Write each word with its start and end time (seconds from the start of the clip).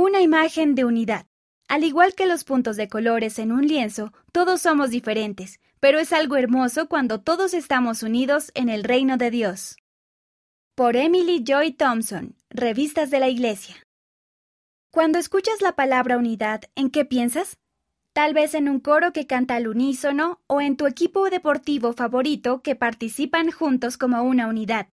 Una 0.00 0.20
imagen 0.20 0.76
de 0.76 0.84
unidad. 0.84 1.26
Al 1.66 1.82
igual 1.82 2.14
que 2.14 2.26
los 2.26 2.44
puntos 2.44 2.76
de 2.76 2.86
colores 2.86 3.40
en 3.40 3.50
un 3.50 3.66
lienzo, 3.66 4.12
todos 4.30 4.62
somos 4.62 4.90
diferentes, 4.90 5.58
pero 5.80 5.98
es 5.98 6.12
algo 6.12 6.36
hermoso 6.36 6.88
cuando 6.88 7.20
todos 7.20 7.52
estamos 7.52 8.04
unidos 8.04 8.52
en 8.54 8.68
el 8.68 8.84
reino 8.84 9.16
de 9.16 9.32
Dios. 9.32 9.76
Por 10.76 10.94
Emily 10.94 11.42
Joy 11.44 11.72
Thompson, 11.72 12.36
Revistas 12.48 13.10
de 13.10 13.18
la 13.18 13.28
Iglesia. 13.28 13.74
Cuando 14.92 15.18
escuchas 15.18 15.60
la 15.62 15.74
palabra 15.74 16.16
unidad, 16.16 16.60
¿en 16.76 16.90
qué 16.90 17.04
piensas? 17.04 17.58
Tal 18.12 18.34
vez 18.34 18.54
en 18.54 18.68
un 18.68 18.78
coro 18.78 19.12
que 19.12 19.26
canta 19.26 19.56
al 19.56 19.66
unísono 19.66 20.40
o 20.46 20.60
en 20.60 20.76
tu 20.76 20.86
equipo 20.86 21.28
deportivo 21.28 21.92
favorito 21.92 22.62
que 22.62 22.76
participan 22.76 23.50
juntos 23.50 23.98
como 23.98 24.22
una 24.22 24.46
unidad. 24.46 24.90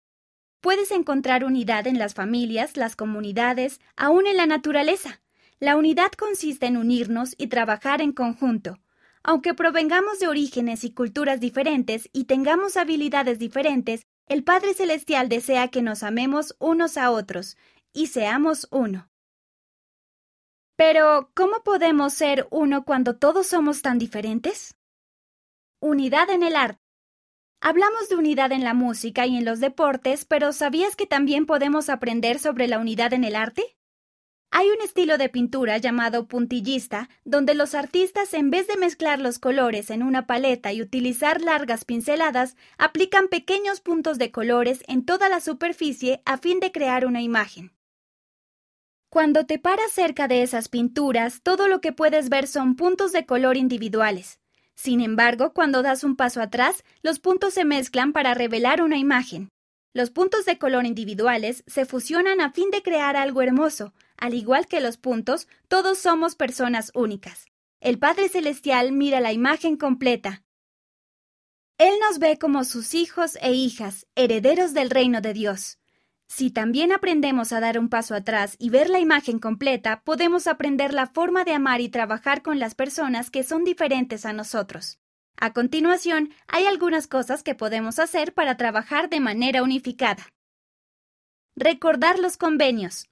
Puedes 0.65 0.93
encontrar 0.93 1.45
unidad 1.45 1.87
en 1.87 1.99
las 1.99 2.15
familias, 2.15 2.79
las 2.79 2.97
comunidades, 2.97 3.83
aún 3.97 4.27
en 4.27 4.39
la 4.39 4.47
naturaleza. 4.47 5.21
La 5.61 5.77
unidad 5.77 6.11
consiste 6.12 6.65
en 6.65 6.79
unirnos 6.79 7.34
y 7.37 7.48
trabajar 7.48 8.01
en 8.01 8.12
conjunto. 8.12 8.79
Aunque 9.23 9.52
provengamos 9.52 10.21
de 10.21 10.27
orígenes 10.27 10.85
y 10.85 10.95
culturas 10.95 11.38
diferentes 11.38 12.09
y 12.15 12.24
tengamos 12.24 12.79
habilidades 12.79 13.38
diferentes, 13.38 14.07
el 14.27 14.43
Padre 14.43 14.73
Celestial 14.73 15.29
desea 15.29 15.69
que 15.69 15.83
nos 15.83 16.02
amemos 16.02 16.57
unos 16.59 16.96
a 16.96 17.10
otros 17.10 17.59
y 17.93 18.07
seamos 18.07 18.66
uno. 18.71 19.10
Pero, 20.77 21.30
¿cómo 21.35 21.62
podemos 21.62 22.15
ser 22.15 22.49
uno 22.51 22.87
cuando 22.87 23.19
todos 23.19 23.49
somos 23.49 23.83
tan 23.83 23.99
diferentes? 23.99 24.74
Unidad 25.79 26.30
en 26.30 26.43
el 26.43 26.57
arte. 26.57 26.84
Hablamos 27.66 28.10
de 28.10 28.16
unidad 28.16 28.52
en 28.52 28.62
la 28.62 28.74
música 28.74 29.27
y 29.27 29.38
en 29.38 29.46
los 29.46 29.59
deportes, 29.59 30.27
pero 30.27 30.52
¿sabías 30.52 30.96
que 30.96 31.06
también 31.06 31.46
podemos 31.46 31.88
aprender 31.88 32.38
sobre 32.38 32.68
la 32.68 32.78
unidad 32.78 33.14
en 33.14 33.24
el 33.24 33.34
arte? 33.34 33.78
Hay 34.50 34.68
un 34.68 34.82
estilo 34.82 35.16
de 35.16 35.30
pintura 35.30 35.78
llamado 35.78 36.28
puntillista, 36.28 37.09
donde 37.24 37.54
los 37.54 37.74
artistas 37.74 38.34
en 38.34 38.50
vez 38.50 38.66
de 38.66 38.77
mezclar 38.77 39.18
los 39.18 39.38
colores 39.38 39.88
en 39.88 40.02
una 40.02 40.26
paleta 40.26 40.74
y 40.74 40.82
utilizar 40.82 41.40
largas 41.40 41.87
pinceladas, 41.87 42.54
aplican 42.76 43.29
pequeños 43.29 43.80
puntos 43.80 44.18
de 44.18 44.30
colores 44.30 44.84
en 44.87 45.06
toda 45.06 45.30
la 45.30 45.40
superficie 45.40 46.21
a 46.26 46.37
fin 46.37 46.60
de 46.60 46.71
crear 46.71 47.06
una 47.06 47.23
imagen. 47.23 47.73
Cuando 49.09 49.46
te 49.46 49.59
paras 49.59 49.90
cerca 49.90 50.28
de 50.28 50.43
esas 50.43 50.68
pinturas, 50.68 51.40
todo 51.43 51.66
lo 51.66 51.80
que 51.80 51.93
puedes 51.93 52.28
ver 52.28 52.46
son 52.46 52.76
puntos 52.76 53.12
de 53.12 53.24
color 53.24 53.56
individuales. 53.56 54.38
Sin 54.77 55.01
embargo, 55.01 55.53
cuando 55.53 55.83
das 55.83 56.05
un 56.05 56.17
paso 56.17 56.41
atrás, 56.41 56.85
los 57.03 57.21
puntos 57.21 57.55
se 57.55 57.65
mezclan 57.65 58.13
para 58.13 58.35
revelar 58.35 58.83
una 58.83 58.99
imagen. 58.99 59.49
Los 59.93 60.11
puntos 60.11 60.45
de 60.45 60.59
color 60.59 60.87
individuales 60.87 61.63
se 61.67 61.87
fusionan 61.87 62.41
a 62.41 62.51
fin 62.51 62.71
de 62.71 62.83
crear 62.83 63.17
algo 63.17 63.43
hermoso. 63.43 63.95
Al 64.17 64.34
igual 64.34 64.67
que 64.67 64.81
los 64.81 64.97
puntos, 64.97 65.47
todos 65.69 65.99
somos 65.99 66.34
personas 66.34 66.91
únicas. 66.95 67.47
El 67.81 67.99
Padre 67.99 68.28
Celestial 68.28 68.93
mira 68.93 69.21
la 69.21 69.33
imagen 69.33 69.77
completa. 69.77 70.43
Él 71.78 71.95
nos 72.00 72.19
ve 72.19 72.39
como 72.39 72.65
sus 72.65 72.95
hijos 72.95 73.37
e 73.41 73.53
hijas, 73.53 74.06
herederos 74.15 74.75
del 74.75 74.91
reino 74.91 75.21
de 75.21 75.33
Dios. 75.33 75.78
Si 76.28 76.50
también 76.50 76.93
aprendemos 76.93 77.53
a 77.53 77.61
dar 77.61 77.78
un 77.78 77.89
paso 77.89 78.15
atrás 78.15 78.56
y 78.59 78.71
ver 78.71 78.91
la 78.91 78.99
imagen 78.99 79.39
completa, 79.39 80.03
podemos 80.05 80.47
aprender 80.47 80.93
la 80.93 81.06
forma 81.06 81.44
de 81.44 81.53
amar 81.53 81.81
y 81.81 81.89
trabajar 81.89 82.43
con 82.43 82.59
las 82.59 82.75
personas 82.75 83.31
que 83.31 83.44
son 83.44 83.65
diferentes 83.65 84.27
a 84.27 84.33
nosotros. 84.33 84.99
A 85.37 85.53
continuación, 85.53 86.33
hay 86.49 86.67
algunas 86.67 87.06
cosas 87.06 87.43
que 87.43 87.55
podemos 87.55 87.99
hacer 87.99 88.34
para 88.34 88.56
trabajar 88.56 89.09
de 89.09 89.21
manera 89.21 89.62
unificada. 89.62 90.28
Recordar 91.56 92.19
los 92.19 92.37
convenios. 92.37 93.09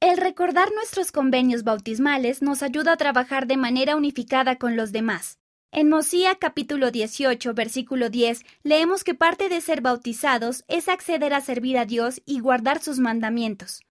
El 0.00 0.18
recordar 0.18 0.70
nuestros 0.72 1.12
convenios 1.12 1.64
bautismales 1.64 2.42
nos 2.42 2.62
ayuda 2.62 2.92
a 2.92 2.96
trabajar 2.96 3.46
de 3.46 3.56
manera 3.56 3.96
unificada 3.96 4.56
con 4.56 4.76
los 4.76 4.92
demás. 4.92 5.38
En 5.76 5.88
Mosía 5.88 6.36
capítulo 6.36 6.92
18, 6.92 7.52
versículo 7.52 8.08
10, 8.08 8.44
leemos 8.62 9.02
que 9.02 9.14
parte 9.14 9.48
de 9.48 9.60
ser 9.60 9.80
bautizados 9.80 10.62
es 10.68 10.88
acceder 10.88 11.34
a 11.34 11.40
servir 11.40 11.78
a 11.78 11.84
Dios 11.84 12.22
y 12.24 12.38
guardar 12.38 12.80
sus 12.80 13.00
mandamientos. 13.00 13.82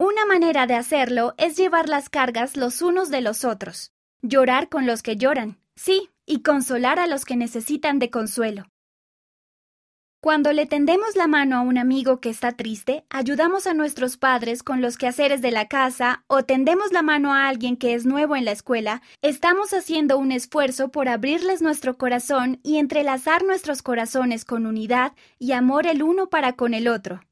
Una 0.00 0.26
manera 0.26 0.66
de 0.66 0.74
hacerlo 0.74 1.34
es 1.38 1.56
llevar 1.56 1.88
las 1.88 2.08
cargas 2.08 2.56
los 2.56 2.82
unos 2.82 3.08
de 3.08 3.20
los 3.20 3.44
otros, 3.44 3.92
llorar 4.20 4.68
con 4.68 4.84
los 4.84 5.04
que 5.04 5.16
lloran, 5.16 5.60
sí, 5.76 6.10
y 6.26 6.42
consolar 6.42 6.98
a 6.98 7.06
los 7.06 7.24
que 7.24 7.36
necesitan 7.36 8.00
de 8.00 8.10
consuelo. 8.10 8.71
Cuando 10.22 10.52
le 10.52 10.66
tendemos 10.66 11.16
la 11.16 11.26
mano 11.26 11.56
a 11.56 11.62
un 11.62 11.78
amigo 11.78 12.20
que 12.20 12.30
está 12.30 12.52
triste, 12.52 13.04
ayudamos 13.10 13.66
a 13.66 13.74
nuestros 13.74 14.16
padres 14.16 14.62
con 14.62 14.80
los 14.80 14.96
quehaceres 14.96 15.42
de 15.42 15.50
la 15.50 15.66
casa 15.66 16.22
o 16.28 16.44
tendemos 16.44 16.92
la 16.92 17.02
mano 17.02 17.34
a 17.34 17.48
alguien 17.48 17.76
que 17.76 17.94
es 17.94 18.06
nuevo 18.06 18.36
en 18.36 18.44
la 18.44 18.52
escuela, 18.52 19.02
estamos 19.20 19.74
haciendo 19.74 20.18
un 20.18 20.30
esfuerzo 20.30 20.92
por 20.92 21.08
abrirles 21.08 21.60
nuestro 21.60 21.98
corazón 21.98 22.60
y 22.62 22.78
entrelazar 22.78 23.42
nuestros 23.42 23.82
corazones 23.82 24.44
con 24.44 24.64
unidad 24.64 25.12
y 25.40 25.50
amor 25.50 25.88
el 25.88 26.04
uno 26.04 26.28
para 26.28 26.52
con 26.52 26.72
el 26.72 26.86
otro. 26.86 27.24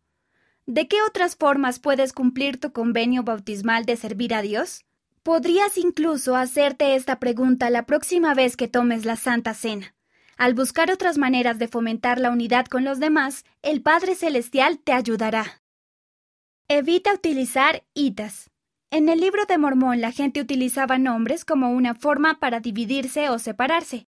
¿De 0.67 0.89
qué 0.89 0.97
otras 1.03 1.37
formas 1.37 1.79
puedes 1.79 2.13
cumplir 2.13 2.59
tu 2.59 2.73
convenio 2.73 3.23
bautismal 3.23 3.85
de 3.85 3.95
servir 3.95 4.35
a 4.35 4.43
Dios? 4.43 4.85
Podrías 5.23 5.79
incluso 5.79 6.35
hacerte 6.35 6.97
esta 6.97 7.21
pregunta 7.21 7.71
la 7.71 7.87
próxima 7.87 8.35
vez 8.35 8.57
que 8.57 8.67
tomes 8.67 9.05
la 9.05 9.15
Santa 9.15 9.55
Cena. 9.55 9.95
Al 10.41 10.55
buscar 10.55 10.91
otras 10.91 11.19
maneras 11.19 11.59
de 11.59 11.69
fomentar 11.69 12.19
la 12.19 12.31
unidad 12.31 12.65
con 12.65 12.83
los 12.83 12.99
demás, 12.99 13.45
el 13.61 13.83
Padre 13.83 14.15
Celestial 14.15 14.79
te 14.79 14.95
ayudará. 14.95 15.61
Evita 16.67 17.13
utilizar 17.13 17.85
itas. 17.93 18.49
En 18.91 19.11
el 19.11 19.21
libro 19.21 19.45
de 19.45 19.59
Mormón 19.59 20.01
la 20.01 20.13
gente 20.13 20.41
utilizaba 20.41 20.97
nombres 20.97 21.45
como 21.45 21.73
una 21.73 21.95
forma 21.95 22.41
para 22.41 22.61
dividirse 22.61 23.29
o 23.29 23.39
separarse. 23.39 24.07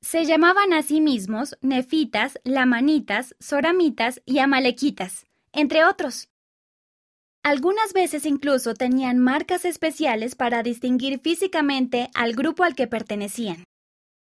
Se 0.00 0.24
llamaban 0.24 0.72
a 0.72 0.80
sí 0.80 1.02
mismos 1.02 1.58
nefitas, 1.60 2.40
lamanitas, 2.44 3.36
soramitas 3.38 4.22
y 4.24 4.38
amalequitas, 4.38 5.26
entre 5.52 5.84
otros. 5.84 6.30
Algunas 7.42 7.92
veces 7.92 8.24
incluso 8.24 8.72
tenían 8.72 9.18
marcas 9.18 9.66
especiales 9.66 10.36
para 10.36 10.62
distinguir 10.62 11.20
físicamente 11.20 12.08
al 12.14 12.32
grupo 12.32 12.64
al 12.64 12.74
que 12.74 12.86
pertenecían. 12.86 13.64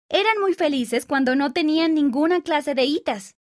Eran 0.09 0.41
muy 0.41 0.55
felices 0.55 1.07
cuando 1.07 1.35
no 1.35 1.53
tenían 1.53 1.95
ninguna 1.95 2.43
clase 2.43 2.75
de 2.75 2.85
hitas. 2.85 3.35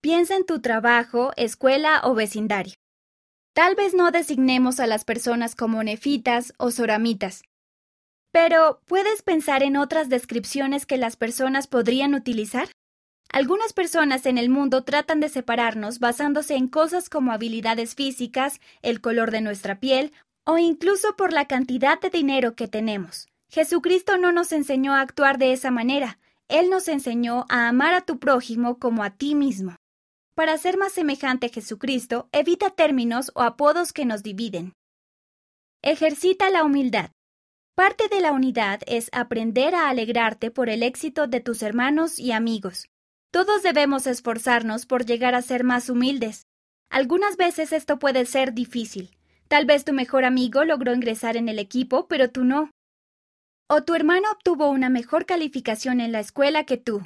Piensa 0.00 0.36
en 0.36 0.46
tu 0.46 0.60
trabajo, 0.60 1.32
escuela 1.36 2.00
o 2.04 2.14
vecindario. 2.14 2.74
Tal 3.54 3.74
vez 3.74 3.94
no 3.94 4.10
designemos 4.10 4.80
a 4.80 4.86
las 4.86 5.04
personas 5.04 5.54
como 5.54 5.82
nefitas 5.82 6.54
o 6.56 6.70
soramitas. 6.70 7.42
Pero, 8.32 8.80
¿puedes 8.86 9.22
pensar 9.22 9.62
en 9.62 9.76
otras 9.76 10.08
descripciones 10.08 10.86
que 10.86 10.96
las 10.96 11.16
personas 11.16 11.66
podrían 11.66 12.14
utilizar? 12.14 12.68
Algunas 13.30 13.72
personas 13.72 14.26
en 14.26 14.38
el 14.38 14.48
mundo 14.48 14.84
tratan 14.84 15.20
de 15.20 15.28
separarnos 15.28 15.98
basándose 15.98 16.54
en 16.54 16.68
cosas 16.68 17.08
como 17.08 17.32
habilidades 17.32 17.94
físicas, 17.94 18.60
el 18.80 19.00
color 19.00 19.30
de 19.30 19.42
nuestra 19.42 19.80
piel 19.80 20.12
o 20.44 20.58
incluso 20.58 21.14
por 21.16 21.32
la 21.32 21.46
cantidad 21.46 22.00
de 22.00 22.10
dinero 22.10 22.56
que 22.56 22.68
tenemos. 22.68 23.28
Jesucristo 23.52 24.16
no 24.16 24.32
nos 24.32 24.50
enseñó 24.52 24.94
a 24.94 25.02
actuar 25.02 25.36
de 25.36 25.52
esa 25.52 25.70
manera. 25.70 26.18
Él 26.48 26.70
nos 26.70 26.88
enseñó 26.88 27.44
a 27.50 27.68
amar 27.68 27.92
a 27.92 28.00
tu 28.00 28.18
prójimo 28.18 28.78
como 28.78 29.04
a 29.04 29.10
ti 29.10 29.34
mismo. 29.34 29.76
Para 30.34 30.56
ser 30.56 30.78
más 30.78 30.92
semejante 30.92 31.48
a 31.48 31.48
Jesucristo, 31.50 32.30
evita 32.32 32.70
términos 32.70 33.30
o 33.34 33.42
apodos 33.42 33.92
que 33.92 34.06
nos 34.06 34.22
dividen. 34.22 34.72
Ejercita 35.82 36.48
la 36.48 36.64
humildad. 36.64 37.10
Parte 37.74 38.08
de 38.08 38.22
la 38.22 38.32
unidad 38.32 38.80
es 38.86 39.10
aprender 39.12 39.74
a 39.74 39.90
alegrarte 39.90 40.50
por 40.50 40.70
el 40.70 40.82
éxito 40.82 41.26
de 41.26 41.40
tus 41.40 41.62
hermanos 41.62 42.18
y 42.18 42.32
amigos. 42.32 42.88
Todos 43.30 43.62
debemos 43.62 44.06
esforzarnos 44.06 44.86
por 44.86 45.04
llegar 45.04 45.34
a 45.34 45.42
ser 45.42 45.62
más 45.62 45.90
humildes. 45.90 46.46
Algunas 46.88 47.36
veces 47.36 47.72
esto 47.72 47.98
puede 47.98 48.24
ser 48.24 48.54
difícil. 48.54 49.10
Tal 49.48 49.66
vez 49.66 49.84
tu 49.84 49.92
mejor 49.92 50.24
amigo 50.24 50.64
logró 50.64 50.94
ingresar 50.94 51.36
en 51.36 51.50
el 51.50 51.58
equipo, 51.58 52.08
pero 52.08 52.30
tú 52.30 52.44
no 52.44 52.70
o 53.68 53.82
tu 53.82 53.94
hermano 53.94 54.30
obtuvo 54.30 54.68
una 54.68 54.88
mejor 54.88 55.26
calificación 55.26 56.00
en 56.00 56.12
la 56.12 56.20
escuela 56.20 56.64
que 56.64 56.76
tú. 56.76 57.02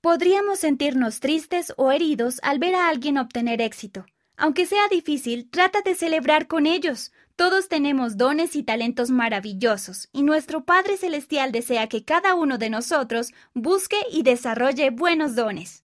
Podríamos 0.00 0.60
sentirnos 0.60 1.20
tristes 1.20 1.72
o 1.76 1.90
heridos 1.90 2.38
al 2.42 2.58
ver 2.58 2.74
a 2.74 2.88
alguien 2.88 3.18
obtener 3.18 3.60
éxito. 3.60 4.06
Aunque 4.36 4.66
sea 4.66 4.86
difícil, 4.88 5.50
trata 5.50 5.82
de 5.82 5.96
celebrar 5.96 6.46
con 6.46 6.66
ellos. 6.66 7.12
Todos 7.34 7.68
tenemos 7.68 8.16
dones 8.16 8.54
y 8.54 8.62
talentos 8.62 9.10
maravillosos, 9.10 10.08
y 10.12 10.22
nuestro 10.22 10.64
Padre 10.64 10.96
Celestial 10.96 11.50
desea 11.50 11.88
que 11.88 12.04
cada 12.04 12.36
uno 12.36 12.58
de 12.58 12.70
nosotros 12.70 13.32
busque 13.54 13.96
y 14.12 14.22
desarrolle 14.22 14.90
buenos 14.90 15.34
dones. 15.34 15.84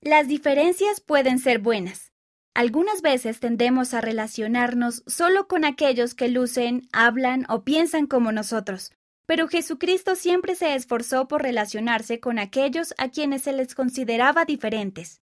Las 0.00 0.28
diferencias 0.28 1.00
pueden 1.00 1.38
ser 1.38 1.58
buenas. 1.58 2.09
Algunas 2.54 3.02
veces 3.02 3.40
tendemos 3.40 3.94
a 3.94 4.00
relacionarnos 4.00 5.02
solo 5.06 5.46
con 5.46 5.64
aquellos 5.64 6.14
que 6.14 6.28
lucen, 6.28 6.88
hablan 6.92 7.46
o 7.48 7.64
piensan 7.64 8.06
como 8.06 8.32
nosotros, 8.32 8.92
pero 9.26 9.48
Jesucristo 9.48 10.16
siempre 10.16 10.56
se 10.56 10.74
esforzó 10.74 11.28
por 11.28 11.42
relacionarse 11.42 12.18
con 12.18 12.38
aquellos 12.38 12.94
a 12.98 13.08
quienes 13.10 13.42
se 13.42 13.52
les 13.52 13.74
consideraba 13.74 14.44
diferentes. 14.44 15.22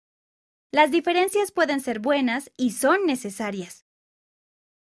Las 0.72 0.92
diferencias 0.92 1.52
pueden 1.52 1.80
ser 1.80 2.00
buenas 2.00 2.52
y 2.58 2.72
son 2.72 3.06
necesarias. 3.06 3.86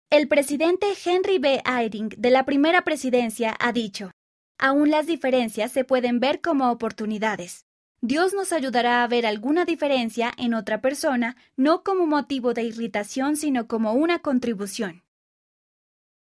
El 0.09 0.27
presidente 0.27 0.87
Henry 1.03 1.39
B. 1.39 1.61
Eyring 1.65 2.09
de 2.17 2.29
la 2.29 2.45
primera 2.45 2.83
presidencia 2.83 3.55
ha 3.59 3.71
dicho, 3.71 4.11
Aún 4.57 4.89
las 4.89 5.05
diferencias 5.05 5.71
se 5.71 5.83
pueden 5.83 6.19
ver 6.19 6.41
como 6.41 6.71
oportunidades. 6.71 7.65
Dios 8.07 8.35
nos 8.35 8.53
ayudará 8.53 9.03
a 9.03 9.07
ver 9.07 9.25
alguna 9.25 9.65
diferencia 9.65 10.31
en 10.37 10.53
otra 10.53 10.79
persona 10.79 11.35
no 11.57 11.83
como 11.83 12.05
motivo 12.05 12.53
de 12.53 12.61
irritación, 12.61 13.35
sino 13.35 13.67
como 13.67 13.93
una 13.93 14.19
contribución. 14.19 15.03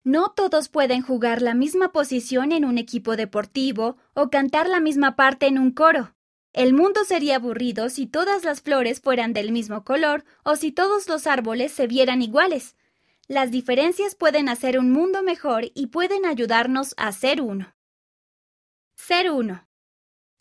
No 0.05 0.31
todos 0.31 0.69
pueden 0.69 1.03
jugar 1.03 1.43
la 1.43 1.55
misma 1.55 1.91
posición 1.91 2.53
en 2.53 2.65
un 2.65 2.79
equipo 2.79 3.17
deportivo 3.17 3.97
o 4.15 4.31
cantar 4.31 4.69
la 4.69 4.79
misma 4.79 5.17
parte 5.17 5.47
en 5.47 5.59
un 5.59 5.73
coro. 5.73 6.15
El 6.53 6.73
mundo 6.73 7.05
sería 7.05 7.35
aburrido 7.35 7.89
si 7.89 8.07
todas 8.07 8.45
las 8.45 8.63
flores 8.63 9.01
fueran 9.01 9.33
del 9.33 9.51
mismo 9.51 9.83
color 9.83 10.25
o 10.45 10.55
si 10.55 10.71
todos 10.71 11.09
los 11.09 11.27
árboles 11.27 11.73
se 11.73 11.89
vieran 11.89 12.23
iguales. 12.23 12.77
Las 13.27 13.51
diferencias 13.51 14.15
pueden 14.15 14.49
hacer 14.49 14.79
un 14.79 14.93
mundo 14.93 15.25
mejor 15.25 15.73
y 15.75 15.89
pueden 15.89 16.27
ayudarnos 16.27 16.95
a 16.97 17.11
ser 17.11 17.43
uno. 17.43 17.75
Ser 18.95 19.33
uno. 19.33 19.67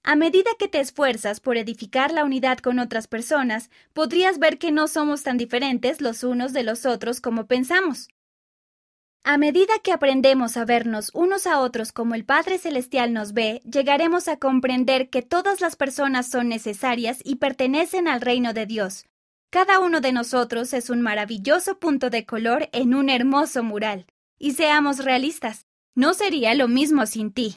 A 0.07 0.15
medida 0.15 0.51
que 0.59 0.67
te 0.67 0.79
esfuerzas 0.79 1.39
por 1.39 1.57
edificar 1.57 2.11
la 2.11 2.23
unidad 2.23 2.59
con 2.59 2.77
otras 2.77 3.07
personas, 3.07 3.71
podrías 3.91 4.37
ver 4.37 4.59
que 4.59 4.71
no 4.71 4.87
somos 4.87 5.23
tan 5.23 5.35
diferentes 5.35 5.99
los 5.99 6.23
unos 6.23 6.53
de 6.53 6.61
los 6.61 6.85
otros 6.85 7.19
como 7.19 7.47
pensamos. 7.47 8.09
A 9.23 9.39
medida 9.39 9.73
que 9.83 9.91
aprendemos 9.91 10.57
a 10.57 10.65
vernos 10.65 11.09
unos 11.15 11.47
a 11.47 11.59
otros 11.59 11.91
como 11.91 12.13
el 12.13 12.23
Padre 12.23 12.59
Celestial 12.59 13.13
nos 13.13 13.33
ve, 13.33 13.63
llegaremos 13.65 14.27
a 14.27 14.37
comprender 14.37 15.09
que 15.09 15.23
todas 15.23 15.59
las 15.59 15.75
personas 15.75 16.29
son 16.29 16.49
necesarias 16.49 17.17
y 17.23 17.37
pertenecen 17.37 18.07
al 18.07 18.21
reino 18.21 18.53
de 18.53 18.67
Dios. 18.67 19.05
Cada 19.49 19.79
uno 19.79 20.01
de 20.01 20.11
nosotros 20.11 20.71
es 20.73 20.91
un 20.91 21.01
maravilloso 21.01 21.79
punto 21.79 22.11
de 22.11 22.27
color 22.27 22.69
en 22.73 22.93
un 22.93 23.09
hermoso 23.09 23.63
mural. 23.63 24.05
Y 24.37 24.51
seamos 24.51 25.03
realistas, 25.03 25.65
no 25.95 26.13
sería 26.13 26.53
lo 26.53 26.67
mismo 26.67 27.07
sin 27.07 27.33
ti. 27.33 27.53